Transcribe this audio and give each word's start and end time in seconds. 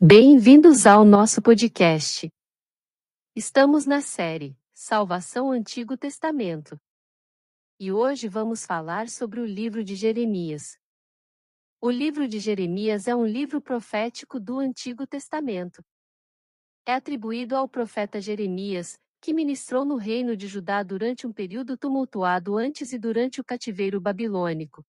Bem-vindos 0.00 0.86
ao 0.86 1.04
nosso 1.04 1.42
podcast. 1.42 2.30
Estamos 3.34 3.84
na 3.84 4.00
série 4.00 4.56
Salvação 4.72 5.50
Antigo 5.50 5.96
Testamento. 5.96 6.80
E 7.80 7.90
hoje 7.90 8.28
vamos 8.28 8.64
falar 8.64 9.08
sobre 9.08 9.40
o 9.40 9.44
livro 9.44 9.82
de 9.82 9.96
Jeremias. 9.96 10.78
O 11.80 11.90
livro 11.90 12.28
de 12.28 12.38
Jeremias 12.38 13.08
é 13.08 13.16
um 13.16 13.26
livro 13.26 13.60
profético 13.60 14.38
do 14.38 14.60
Antigo 14.60 15.04
Testamento. 15.04 15.82
É 16.86 16.94
atribuído 16.94 17.56
ao 17.56 17.68
profeta 17.68 18.20
Jeremias, 18.20 19.00
que 19.20 19.34
ministrou 19.34 19.84
no 19.84 19.96
reino 19.96 20.36
de 20.36 20.46
Judá 20.46 20.84
durante 20.84 21.26
um 21.26 21.32
período 21.32 21.76
tumultuado 21.76 22.56
antes 22.56 22.92
e 22.92 23.00
durante 23.00 23.40
o 23.40 23.44
cativeiro 23.44 24.00
babilônico. 24.00 24.86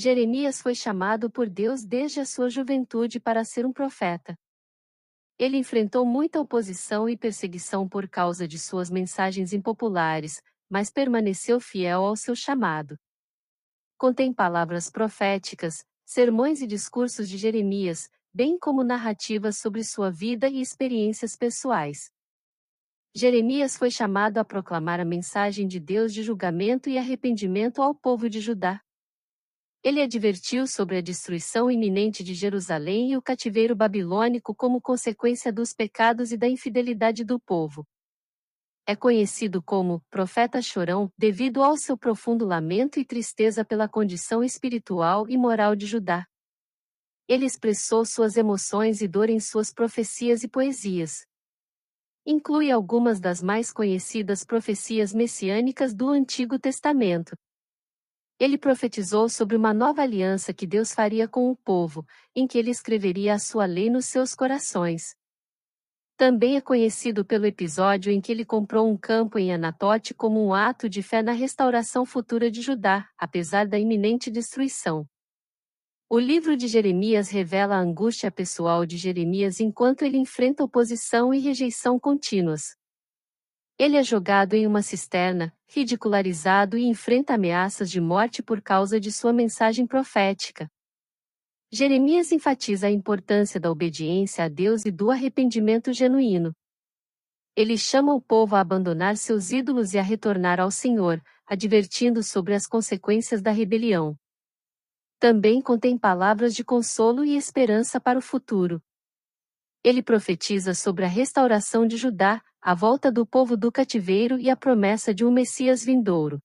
Jeremias 0.00 0.62
foi 0.62 0.76
chamado 0.76 1.28
por 1.28 1.50
Deus 1.50 1.84
desde 1.84 2.20
a 2.20 2.24
sua 2.24 2.48
juventude 2.48 3.18
para 3.18 3.42
ser 3.42 3.66
um 3.66 3.72
profeta. 3.72 4.38
Ele 5.36 5.56
enfrentou 5.56 6.06
muita 6.06 6.40
oposição 6.40 7.08
e 7.08 7.16
perseguição 7.16 7.88
por 7.88 8.08
causa 8.08 8.46
de 8.46 8.60
suas 8.60 8.90
mensagens 8.90 9.52
impopulares, 9.52 10.40
mas 10.70 10.88
permaneceu 10.88 11.58
fiel 11.58 12.04
ao 12.04 12.14
seu 12.14 12.36
chamado. 12.36 12.96
Contém 13.96 14.32
palavras 14.32 14.88
proféticas, 14.88 15.84
sermões 16.04 16.62
e 16.62 16.66
discursos 16.68 17.28
de 17.28 17.36
Jeremias, 17.36 18.08
bem 18.32 18.56
como 18.56 18.84
narrativas 18.84 19.58
sobre 19.58 19.82
sua 19.82 20.12
vida 20.12 20.48
e 20.48 20.60
experiências 20.60 21.34
pessoais. 21.34 22.12
Jeremias 23.12 23.76
foi 23.76 23.90
chamado 23.90 24.38
a 24.38 24.44
proclamar 24.44 25.00
a 25.00 25.04
mensagem 25.04 25.66
de 25.66 25.80
Deus 25.80 26.14
de 26.14 26.22
julgamento 26.22 26.88
e 26.88 26.96
arrependimento 26.96 27.82
ao 27.82 27.92
povo 27.92 28.30
de 28.30 28.38
Judá. 28.38 28.80
Ele 29.82 30.02
advertiu 30.02 30.66
sobre 30.66 30.96
a 30.96 31.00
destruição 31.00 31.70
iminente 31.70 32.24
de 32.24 32.34
Jerusalém 32.34 33.12
e 33.12 33.16
o 33.16 33.22
cativeiro 33.22 33.76
babilônico 33.76 34.54
como 34.54 34.80
consequência 34.80 35.52
dos 35.52 35.72
pecados 35.72 36.32
e 36.32 36.36
da 36.36 36.48
infidelidade 36.48 37.24
do 37.24 37.38
povo. 37.38 37.86
É 38.84 38.96
conhecido 38.96 39.62
como 39.62 40.02
profeta 40.10 40.60
chorão 40.60 41.12
devido 41.16 41.62
ao 41.62 41.76
seu 41.76 41.96
profundo 41.96 42.44
lamento 42.44 42.98
e 42.98 43.04
tristeza 43.04 43.64
pela 43.64 43.88
condição 43.88 44.42
espiritual 44.42 45.28
e 45.28 45.36
moral 45.36 45.76
de 45.76 45.86
Judá. 45.86 46.26
Ele 47.28 47.44
expressou 47.44 48.04
suas 48.04 48.36
emoções 48.36 49.00
e 49.00 49.06
dor 49.06 49.28
em 49.28 49.38
suas 49.38 49.72
profecias 49.72 50.42
e 50.42 50.48
poesias. 50.48 51.24
Inclui 52.26 52.70
algumas 52.70 53.20
das 53.20 53.42
mais 53.42 53.70
conhecidas 53.70 54.44
profecias 54.44 55.12
messiânicas 55.12 55.94
do 55.94 56.08
Antigo 56.08 56.58
Testamento, 56.58 57.36
ele 58.38 58.56
profetizou 58.56 59.28
sobre 59.28 59.56
uma 59.56 59.74
nova 59.74 60.02
aliança 60.02 60.54
que 60.54 60.66
Deus 60.66 60.92
faria 60.92 61.26
com 61.26 61.50
o 61.50 61.56
povo, 61.56 62.06
em 62.34 62.46
que 62.46 62.56
ele 62.56 62.70
escreveria 62.70 63.34
a 63.34 63.38
sua 63.38 63.66
lei 63.66 63.90
nos 63.90 64.06
seus 64.06 64.34
corações. 64.34 65.16
Também 66.16 66.56
é 66.56 66.60
conhecido 66.60 67.24
pelo 67.24 67.46
episódio 67.46 68.12
em 68.12 68.20
que 68.20 68.30
ele 68.30 68.44
comprou 68.44 68.88
um 68.88 68.96
campo 68.96 69.38
em 69.38 69.52
Anatote 69.52 70.14
como 70.14 70.44
um 70.44 70.52
ato 70.52 70.88
de 70.88 71.02
fé 71.02 71.22
na 71.22 71.32
restauração 71.32 72.04
futura 72.04 72.50
de 72.50 72.60
Judá, 72.60 73.08
apesar 73.16 73.66
da 73.66 73.78
iminente 73.78 74.30
destruição. 74.30 75.06
O 76.08 76.18
livro 76.18 76.56
de 76.56 76.68
Jeremias 76.68 77.28
revela 77.28 77.76
a 77.76 77.80
angústia 77.80 78.30
pessoal 78.30 78.86
de 78.86 78.96
Jeremias 78.96 79.60
enquanto 79.60 80.02
ele 80.02 80.16
enfrenta 80.16 80.64
oposição 80.64 81.34
e 81.34 81.38
rejeição 81.38 82.00
contínuas. 82.00 82.76
Ele 83.78 83.96
é 83.96 84.02
jogado 84.02 84.54
em 84.54 84.66
uma 84.66 84.80
cisterna, 84.80 85.54
ridicularizado 85.68 86.78
e 86.78 86.84
enfrenta 86.84 87.34
ameaças 87.34 87.90
de 87.90 88.00
morte 88.00 88.42
por 88.42 88.62
causa 88.62 88.98
de 88.98 89.12
sua 89.12 89.32
mensagem 89.32 89.86
profética. 89.86 90.68
Jeremias 91.70 92.32
enfatiza 92.32 92.86
a 92.86 92.90
importância 92.90 93.60
da 93.60 93.70
obediência 93.70 94.44
a 94.44 94.48
Deus 94.48 94.86
e 94.86 94.90
do 94.90 95.10
arrependimento 95.10 95.92
genuíno. 95.92 96.54
Ele 97.54 97.76
chama 97.76 98.14
o 98.14 98.20
povo 98.20 98.56
a 98.56 98.60
abandonar 98.60 99.16
seus 99.18 99.50
ídolos 99.50 99.92
e 99.92 99.98
a 99.98 100.02
retornar 100.02 100.58
ao 100.58 100.70
Senhor, 100.70 101.22
advertindo 101.46 102.22
sobre 102.22 102.54
as 102.54 102.66
consequências 102.66 103.42
da 103.42 103.50
rebelião. 103.50 104.16
Também 105.18 105.60
contém 105.60 105.98
palavras 105.98 106.54
de 106.54 106.64
consolo 106.64 107.24
e 107.24 107.36
esperança 107.36 108.00
para 108.00 108.18
o 108.18 108.22
futuro. 108.22 108.80
Ele 109.82 110.02
profetiza 110.02 110.74
sobre 110.74 111.04
a 111.04 111.08
restauração 111.08 111.86
de 111.86 111.96
Judá, 111.96 112.42
a 112.60 112.74
volta 112.74 113.12
do 113.12 113.24
povo 113.24 113.56
do 113.56 113.70
cativeiro 113.70 114.38
e 114.38 114.50
a 114.50 114.56
promessa 114.56 115.14
de 115.14 115.24
um 115.24 115.30
Messias 115.30 115.84
vindouro. 115.84 116.40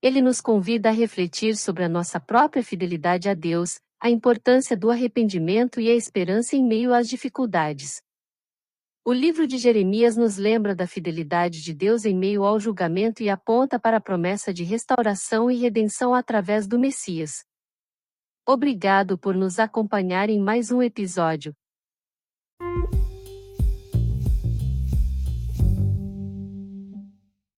Ele 0.00 0.22
nos 0.22 0.40
convida 0.40 0.90
a 0.90 0.92
refletir 0.92 1.56
sobre 1.56 1.82
a 1.82 1.88
nossa 1.88 2.20
própria 2.20 2.62
fidelidade 2.62 3.28
a 3.28 3.34
Deus, 3.34 3.80
a 4.00 4.08
importância 4.08 4.76
do 4.76 4.90
arrependimento 4.90 5.80
e 5.80 5.90
a 5.90 5.94
esperança 5.94 6.54
em 6.54 6.64
meio 6.64 6.94
às 6.94 7.08
dificuldades. 7.08 8.00
O 9.04 9.12
livro 9.12 9.46
de 9.46 9.58
Jeremias 9.58 10.16
nos 10.16 10.36
lembra 10.36 10.74
da 10.74 10.86
fidelidade 10.86 11.62
de 11.62 11.74
Deus 11.74 12.04
em 12.04 12.14
meio 12.16 12.44
ao 12.44 12.60
julgamento 12.60 13.22
e 13.22 13.28
aponta 13.28 13.80
para 13.80 13.96
a 13.96 14.00
promessa 14.00 14.52
de 14.54 14.62
restauração 14.62 15.50
e 15.50 15.56
redenção 15.56 16.14
através 16.14 16.68
do 16.68 16.78
Messias. 16.78 17.42
Obrigado 18.46 19.18
por 19.18 19.34
nos 19.34 19.58
acompanhar 19.58 20.30
em 20.30 20.38
mais 20.38 20.70
um 20.70 20.80
episódio. 20.80 21.54
Thank 22.60 22.92
you. 22.92 23.07